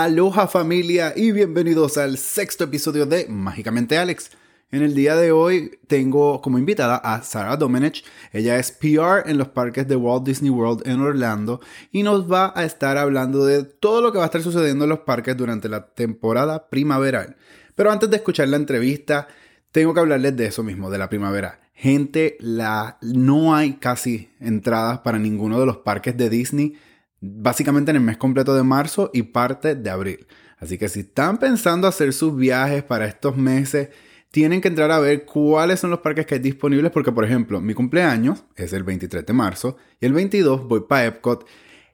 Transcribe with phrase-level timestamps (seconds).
[0.00, 4.30] Aloha familia y bienvenidos al sexto episodio de Mágicamente Alex.
[4.70, 8.04] En el día de hoy tengo como invitada a Sarah Domenech.
[8.32, 11.60] Ella es PR en los parques de Walt Disney World en Orlando
[11.90, 14.90] y nos va a estar hablando de todo lo que va a estar sucediendo en
[14.90, 17.34] los parques durante la temporada primaveral.
[17.74, 19.26] Pero antes de escuchar la entrevista,
[19.72, 21.58] tengo que hablarles de eso mismo, de la primavera.
[21.74, 26.76] Gente, la, no hay casi entradas para ninguno de los parques de Disney
[27.20, 30.26] básicamente en el mes completo de marzo y parte de abril.
[30.58, 33.90] Así que si están pensando hacer sus viajes para estos meses,
[34.30, 37.60] tienen que entrar a ver cuáles son los parques que hay disponibles porque, por ejemplo,
[37.60, 41.46] mi cumpleaños es el 23 de marzo y el 22 voy para Epcot.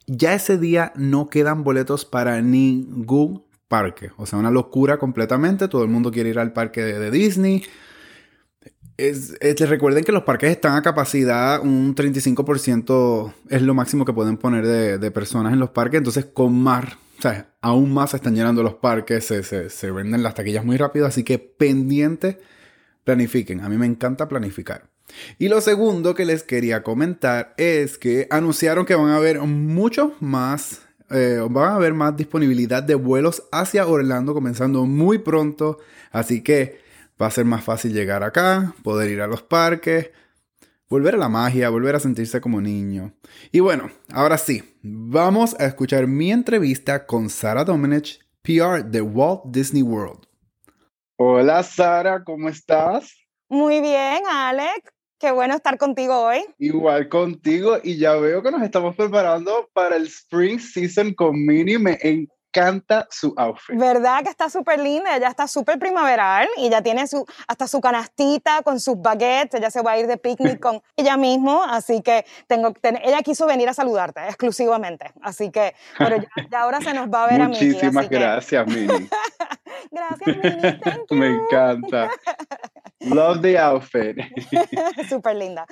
[0.06, 4.10] Ya ese día no quedan boletos para ningún parque.
[4.16, 5.68] O sea, una locura completamente.
[5.68, 7.64] Todo el mundo quiere ir al parque de Disney
[8.96, 9.36] es,
[9.68, 14.66] recuerden que los parques están a capacidad, un 35% es lo máximo que pueden poner
[14.66, 16.84] de, personas en los parques, entonces con más,
[17.24, 17.28] o
[17.60, 21.38] aún más se están llenando los parques, se, venden las taquillas muy rápido, así que
[21.38, 22.38] pendiente,
[23.02, 24.88] planifiquen, a mí me encanta planificar.
[25.38, 30.12] Y lo segundo que les quería comentar es que anunciaron que van a haber muchos
[30.20, 35.78] más, eh, van a haber más disponibilidad de vuelos hacia Orlando comenzando muy pronto,
[36.10, 36.83] así que
[37.20, 40.10] Va a ser más fácil llegar acá, poder ir a los parques,
[40.88, 43.12] volver a la magia, volver a sentirse como niño.
[43.52, 49.42] Y bueno, ahora sí, vamos a escuchar mi entrevista con Sara Domenech, PR de Walt
[49.46, 50.26] Disney World.
[51.16, 53.14] Hola Sara, ¿cómo estás?
[53.48, 54.90] Muy bien, Alex.
[55.20, 56.44] Qué bueno estar contigo hoy.
[56.58, 61.78] Igual contigo y ya veo que nos estamos preparando para el Spring Season con Mini.
[61.78, 62.33] Me encanta
[63.10, 63.76] su outfit.
[63.76, 65.16] ¿Verdad que está súper linda?
[65.16, 69.60] Ella está súper primaveral y ya tiene su, hasta su canastita con sus baguettes.
[69.60, 73.46] Ella se va a ir de picnic con ella mismo, así que tengo, ella quiso
[73.46, 75.12] venir a saludarte exclusivamente.
[75.22, 76.16] Así que, pero
[76.50, 77.66] ya, ahora se nos va a ver a Mini.
[77.66, 79.08] Muchísimas gracias, Mini.
[79.90, 81.10] gracias, Mini.
[81.10, 82.10] Me encanta.
[83.00, 84.16] Love the outfit.
[85.08, 85.66] Súper linda.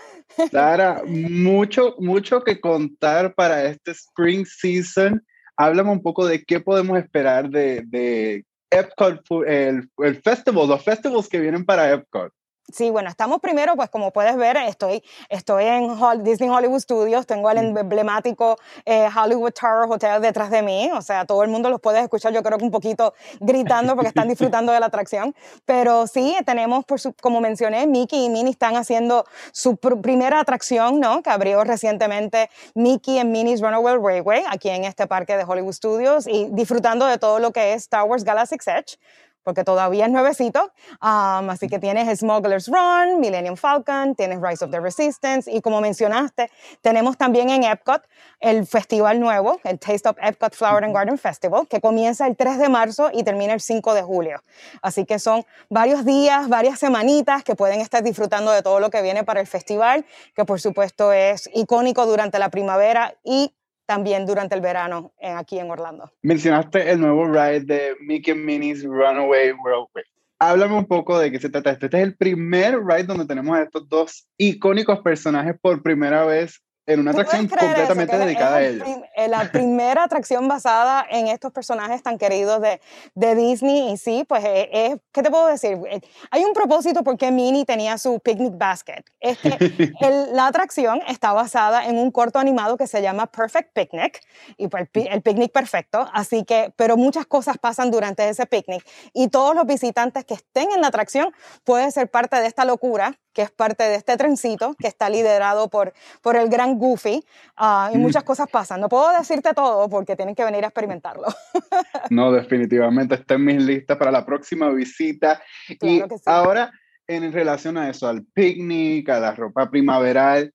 [0.51, 5.23] Sara, mucho, mucho que contar para este spring season
[5.57, 11.29] háblame un poco de qué podemos esperar de, de Epcot, el, el festival, los festivals
[11.29, 12.33] que vienen para Epcot.
[12.71, 15.91] Sí, bueno, estamos primero, pues como puedes ver, estoy, estoy en
[16.23, 17.77] Disney Hollywood Studios, tengo el mm.
[17.77, 18.57] emblemático
[18.87, 22.33] eh, Hollywood Tower Hotel detrás de mí, o sea, todo el mundo los puede escuchar,
[22.33, 25.35] yo creo que un poquito gritando porque están disfrutando de la atracción,
[25.67, 31.23] pero sí, tenemos, por como mencioné, Mickey y Minnie están haciendo su primera atracción, ¿no?
[31.23, 36.27] Que abrió recientemente Mickey and Minnie's Runaway Railway, aquí en este parque de Hollywood Studios,
[36.27, 38.99] y disfrutando de todo lo que es Star Wars Galaxy's Edge
[39.43, 40.73] porque todavía es nuevecito.
[41.03, 45.81] Um, así que tienes Smuggler's Run, Millennium Falcon, tienes Rise of the Resistance y como
[45.81, 48.03] mencionaste, tenemos también en Epcot
[48.41, 52.59] el festival nuevo, el Taste of Epcot Flower and Garden Festival, que comienza el 3
[52.59, 54.43] de marzo y termina el 5 de julio.
[54.83, 59.03] Así que son varios días, varias semanitas que pueden estar disfrutando de todo lo que
[59.03, 60.05] viene para el festival,
[60.35, 63.55] que por supuesto es icónico durante la primavera y
[63.87, 66.11] también durante el verano aquí en Orlando.
[66.23, 70.05] Mencionaste el nuevo ride de Mickey Minnie's Runaway Railway.
[70.39, 71.87] Háblame un poco de qué se trata esto.
[71.87, 76.61] Este es el primer ride donde tenemos a estos dos icónicos personajes por primera vez
[76.87, 78.89] en una atracción completamente dedicada a ellos.
[79.29, 82.81] La primera atracción basada en estos personajes tan queridos de,
[83.15, 85.79] de Disney y sí, pues eh, es, ¿qué te puedo decir?
[85.89, 86.01] Eh,
[86.31, 89.05] hay un propósito por qué Minnie tenía su picnic basket.
[89.21, 89.97] Es que
[90.33, 94.21] la atracción está basada en un corto animado que se llama Perfect Picnic
[94.57, 99.29] y pues, el picnic perfecto, así que, pero muchas cosas pasan durante ese picnic y
[99.29, 101.33] todos los visitantes que estén en la atracción
[101.65, 105.69] pueden ser parte de esta locura que es parte de este trencito que está liderado
[105.69, 107.25] por, por el gran Goofy
[107.57, 108.01] ah, y mm.
[108.01, 108.81] muchas cosas pasan.
[108.81, 111.27] No puedo decirte todo porque tienen que venir a experimentarlo.
[112.11, 115.43] no, definitivamente está en mis listas para la próxima visita.
[115.69, 116.71] y ahora,
[117.07, 120.53] en relación a eso, al picnic, a la ropa primaveral,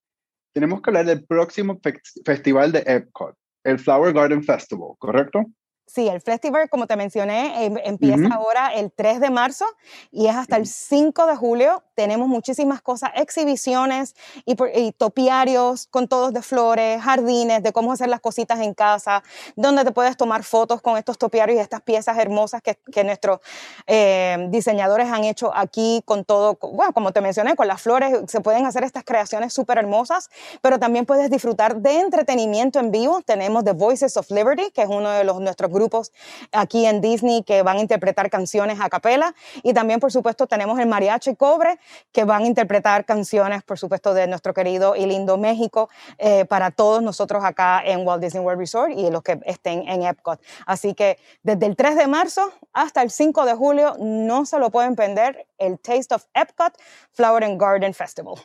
[0.54, 1.80] tenemos que hablar del próximo
[2.26, 5.46] festival de Epcot, el Flower Garden Festival, ¿correcto?
[5.88, 9.66] Sí, el festival, como te mencioné, em, empieza ahora el 3 de marzo
[10.12, 11.82] y es hasta el 5 de julio.
[11.96, 14.14] Tenemos muchísimas cosas, exhibiciones
[14.46, 19.24] y, topiarios con todos de flores, jardines, de cómo hacer las cositas en casa,
[19.56, 23.40] donde te puedes tomar fotos con estos topiarios y estas piezas hermosas que, que nuestros
[23.86, 28.42] em, diseñadores han hecho aquí con todo, bueno, como te mencioné, con las flores, se
[28.42, 30.30] pueden hacer estas creaciones súper hermosas,
[30.62, 33.22] pero también puedes disfrutar de entretenimiento en vivo.
[33.22, 36.12] Tenemos The Voices of Liberty, que es uno de los, nuestros grupos
[36.52, 39.34] aquí en Disney que van a interpretar canciones a capela
[39.64, 41.80] y también, por supuesto, tenemos el Mariachi Cobre
[42.12, 46.72] que van a interpretar canciones, por supuesto, de nuestro querido y lindo México eh, para
[46.72, 50.42] todos nosotros acá en Walt Disney World Resort y los que estén en Epcot.
[50.66, 54.72] Así que desde el 3 de marzo hasta el 5 de julio no se lo
[54.72, 56.74] pueden perder el Taste of Epcot
[57.12, 58.36] Flower and Garden Festival.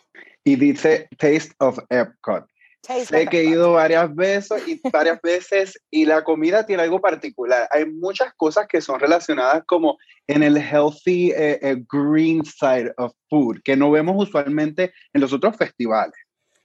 [0.44, 2.51] Y dice Taste of Epcot.
[2.82, 7.68] Sé que he ido varias veces y varias veces y la comida tiene algo particular.
[7.70, 13.12] Hay muchas cosas que son relacionadas como en el healthy eh, eh, green side of
[13.30, 16.14] food que no vemos usualmente en los otros festivales.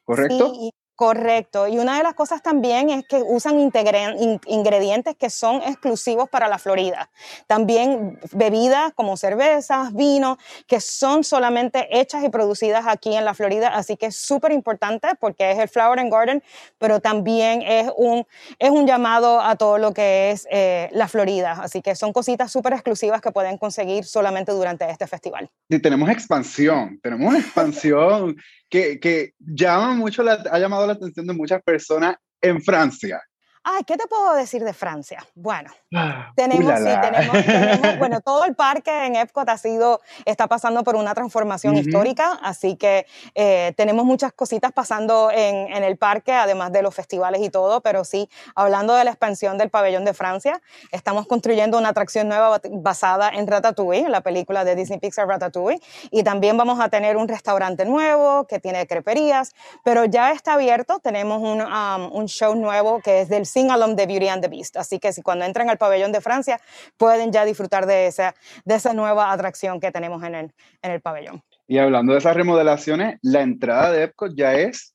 [0.04, 0.54] ¿Correcto?
[0.56, 1.68] Sí, Correcto.
[1.68, 6.58] Y una de las cosas también es que usan ingredientes que son exclusivos para la
[6.58, 7.12] Florida.
[7.46, 13.68] También bebidas como cervezas, vino, que son solamente hechas y producidas aquí en la Florida.
[13.68, 16.44] Así que es súper importante porque es el Flower and Garden,
[16.80, 18.26] pero también es un,
[18.58, 21.60] es un llamado a todo lo que es eh, la Florida.
[21.62, 25.48] Así que son cositas súper exclusivas que pueden conseguir solamente durante este festival.
[25.70, 28.36] Sí, tenemos expansión, tenemos expansión
[28.70, 33.22] que, que llama mucho la, ha llamado la atención de muchas personas en Francia.
[33.70, 35.28] Ay, ¿qué te puedo decir de Francia?
[35.36, 37.36] Bueno, ah, tenemos, sí, tenemos,
[38.00, 42.78] bueno, todo el parque en Epcot ha sido, está pasando por una transformación histórica, así
[42.78, 43.06] que
[43.36, 47.82] eh, tenemos muchas cositas pasando en, en, el parque, además de los festivales y todo,
[47.82, 50.62] pero sí, hablando de la expansión del pabellón de Francia,
[50.94, 56.24] estamos construyendo una atracción nueva basada en Ratatouille, la película de Disney Pixar Ratatouille, y
[56.24, 59.54] también vamos a tener un restaurante nuevo que tiene creperías,
[59.84, 63.96] pero ya está abierto, tenemos un, um, un show nuevo que es del Sing Along
[63.96, 64.78] de Beauty and the Beast.
[64.78, 66.62] Así que si cuando entran al pabellón de Francia
[66.96, 71.02] pueden ya disfrutar de esa, de esa nueva atracción que tenemos en el, en el
[71.02, 71.42] pabellón.
[71.66, 74.94] Y hablando de esas remodelaciones, la entrada de Epcot ya es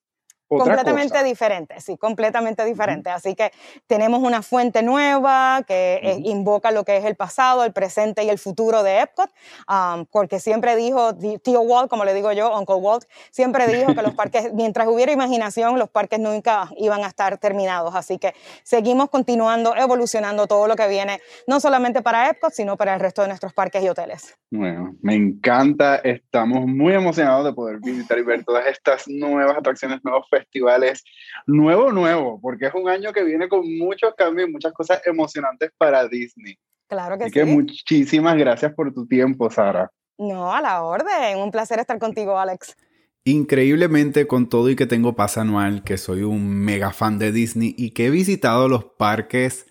[0.59, 3.11] completamente diferente, sí, completamente diferente.
[3.11, 3.53] Así que
[3.87, 8.29] tenemos una fuente nueva que eh, invoca lo que es el pasado, el presente y
[8.29, 9.31] el futuro de Epcot,
[9.69, 14.03] um, porque siempre dijo, tío Walt, como le digo yo, Uncle Walt, siempre dijo que
[14.03, 17.95] los parques, mientras hubiera imaginación, los parques nunca iban a estar terminados.
[17.95, 22.95] Así que seguimos continuando, evolucionando todo lo que viene, no solamente para Epcot, sino para
[22.95, 24.37] el resto de nuestros parques y hoteles.
[24.51, 30.01] Bueno, me encanta, estamos muy emocionados de poder visitar y ver todas estas nuevas atracciones,
[30.05, 31.05] nuevos festivales festivales
[31.47, 35.71] nuevo, nuevo, porque es un año que viene con muchos cambios y muchas cosas emocionantes
[35.79, 36.59] para Disney.
[36.89, 37.39] Claro que Así sí.
[37.39, 39.91] que muchísimas gracias por tu tiempo, Sara.
[40.19, 41.39] No, a la orden.
[41.39, 42.77] Un placer estar contigo, Alex.
[43.25, 47.75] Increíblemente con todo y que tengo pase anual, que soy un mega fan de Disney
[47.79, 49.67] y que he visitado los parques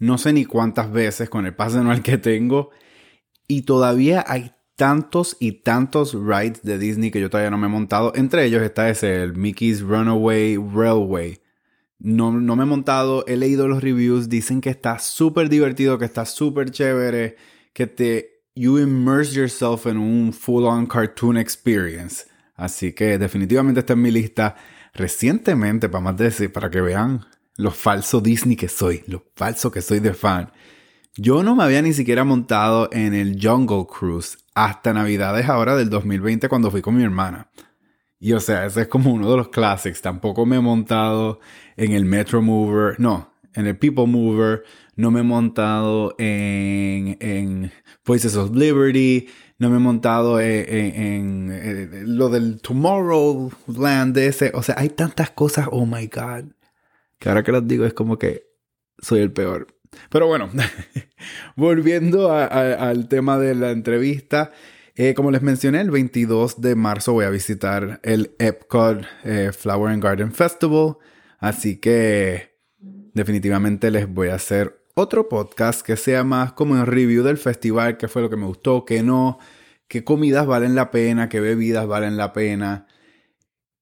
[0.00, 2.70] no sé ni cuántas veces con el pase anual que tengo
[3.46, 7.70] y todavía hay tantos y tantos rides de Disney que yo todavía no me he
[7.70, 8.14] montado.
[8.14, 11.42] Entre ellos está ese, el Mickey's Runaway Railway.
[11.98, 16.06] No, no me he montado, he leído los reviews, dicen que está súper divertido, que
[16.06, 17.36] está súper chévere,
[17.74, 18.40] que te...
[18.54, 22.24] You immerse yourself en un full-on cartoon experience.
[22.56, 24.56] Así que definitivamente está en mi lista
[24.94, 29.82] recientemente, para más decir, para que vean lo falso Disney que soy, lo falso que
[29.82, 30.50] soy de fan.
[31.16, 35.90] Yo no me había ni siquiera montado en el Jungle Cruise hasta Navidades ahora del
[35.90, 37.50] 2020 cuando fui con mi hermana.
[38.20, 40.02] Y o sea, ese es como uno de los classics.
[40.02, 41.40] Tampoco me he montado
[41.76, 44.62] en el Metro Mover, no, en el People Mover.
[44.94, 47.72] No me he montado en, en
[48.04, 49.28] Voices of Liberty.
[49.58, 54.52] No me he montado en, en, lo del Tomorrowland ese.
[54.54, 56.52] O sea, hay tantas cosas, oh my god.
[57.18, 58.44] Que ahora que las digo es como que
[58.98, 59.79] soy el peor.
[60.10, 60.50] Pero bueno,
[61.56, 64.52] volviendo al tema de la entrevista,
[64.94, 69.92] eh, como les mencioné, el 22 de marzo voy a visitar el Epcot eh, Flower
[69.92, 70.96] and Garden Festival,
[71.38, 72.58] así que
[73.14, 77.96] definitivamente les voy a hacer otro podcast que sea más como un review del festival,
[77.96, 79.38] qué fue lo que me gustó, qué no,
[79.88, 82.86] qué comidas valen la pena, qué bebidas valen la pena.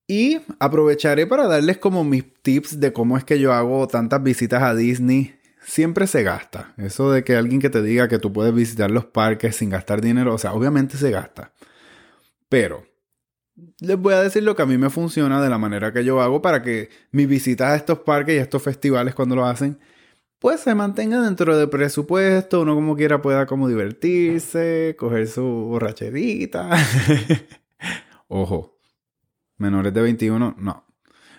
[0.07, 4.62] Y aprovecharé para darles como mis tips de cómo es que yo hago tantas visitas
[4.62, 5.38] a Disney
[5.68, 6.72] siempre se gasta.
[6.78, 10.00] Eso de que alguien que te diga que tú puedes visitar los parques sin gastar
[10.00, 11.52] dinero, o sea, obviamente se gasta.
[12.48, 12.84] Pero
[13.80, 16.20] les voy a decir lo que a mí me funciona de la manera que yo
[16.20, 19.78] hago para que mis visitas a estos parques y a estos festivales cuando lo hacen,
[20.38, 26.70] pues se mantengan dentro del presupuesto, uno como quiera pueda como divertirse, coger su borracherita.
[28.28, 28.78] Ojo,
[29.58, 30.87] menores de 21, no.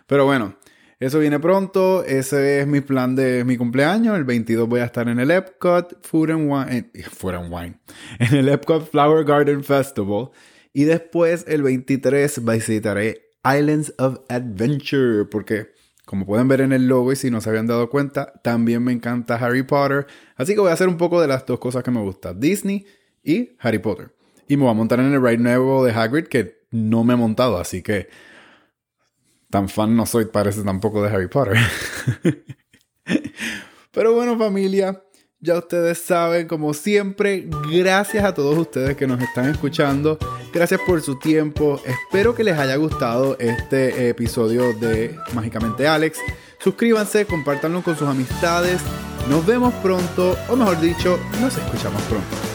[0.05, 0.55] Pero bueno,
[0.99, 2.03] eso viene pronto.
[2.03, 4.17] Ese es mi plan de mi cumpleaños.
[4.17, 6.89] El 22 voy a estar en el Epcot Food and Wine.
[6.93, 7.79] Eh, food and Wine.
[8.19, 10.31] En el Epcot Flower Garden Festival.
[10.73, 15.23] Y después, el 23, visitaré Islands of Adventure.
[15.25, 15.71] Porque,
[16.05, 18.91] Como pueden ver en el logo y si no se habían dado cuenta, también me
[18.91, 20.05] encanta Harry Potter.
[20.35, 22.85] Así que voy a hacer un poco de las dos cosas que me gustan, Disney
[23.23, 24.13] y Harry Potter.
[24.49, 27.17] Y me voy a montar en el ride nuevo de Hagrid que no me he
[27.17, 28.09] montado, así que
[29.49, 31.57] tan fan no soy, parece tampoco de Harry Potter.
[33.91, 35.03] Pero bueno familia,
[35.39, 40.17] ya ustedes saben, como siempre, gracias a todos ustedes que nos están escuchando.
[40.53, 41.81] Gracias por su tiempo.
[41.85, 46.19] Espero que les haya gustado este episodio de Mágicamente Alex.
[46.59, 48.81] Suscríbanse, compártanlo con sus amistades.
[49.29, 52.48] Nos vemos pronto, o mejor dicho, nos escuchamos pronto.